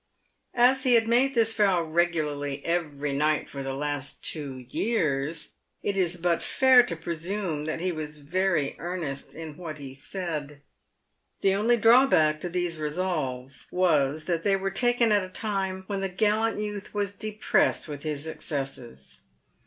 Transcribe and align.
As 0.55 0.81
he 0.81 0.95
had 0.95 1.07
made 1.07 1.35
this 1.35 1.53
vow 1.53 1.83
regularly 1.83 2.65
every 2.65 3.13
night 3.13 3.47
for 3.47 3.61
the 3.61 3.75
last 3.75 4.23
two 4.23 4.65
years, 4.67 5.53
it 5.83 5.95
is 5.95 6.17
but 6.17 6.41
fair 6.41 6.81
to 6.81 6.95
presume 6.95 7.65
that 7.65 7.79
he 7.79 7.91
was 7.91 8.17
very 8.17 8.75
earnest 8.79 9.35
in 9.35 9.57
what 9.57 9.77
he 9.77 9.93
said. 9.93 10.63
PAVED 11.43 11.43
WITH 11.43 11.43
GOLD. 11.43 11.53
199 11.53 11.53
The 11.53 11.61
only 11.61 11.77
drawback 12.09 12.41
to 12.41 12.49
these 12.49 12.79
resolves 12.79 13.67
was 13.69 14.25
that 14.25 14.43
they 14.43 14.55
were 14.55 14.71
taken 14.71 15.11
at 15.11 15.23
a 15.23 15.29
time 15.29 15.83
when 15.85 16.01
the 16.01 16.09
gallant 16.09 16.57
youth 16.59 16.95
was 16.95 17.13
depressed 17.13 17.87
with 17.87 18.01
his 18.01 18.25
excesses. 18.25 19.19